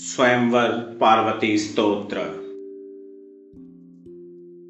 [0.00, 2.20] स्वयंवर पार्वती स्तोत्र।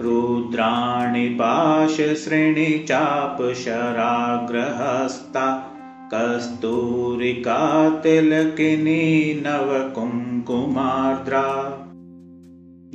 [0.00, 5.72] रुद्राणि पाशश्रेणि चापशराग्रहस्ता
[6.14, 11.72] कस्तूरिका तिलकिनी नवकुङ्कुमार्द्रा।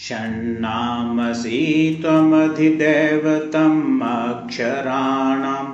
[0.05, 1.59] षण्णामसि
[2.01, 5.65] त्वमधिदैवतम् अक्षराणां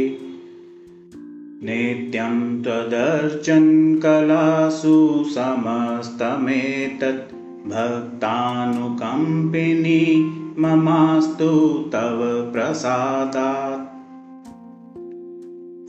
[1.64, 7.34] नित्यं त्वदर्चनकलासु समस्तमेतत्
[7.70, 10.04] भक्तानुकम्पिनी
[10.60, 11.50] ममास्तु
[11.94, 12.20] तव
[12.54, 13.84] प्रसादात्।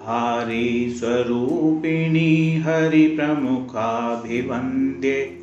[0.02, 5.37] हारीस्वरूपिणी हरिप्रमुखाभिवन्द्ये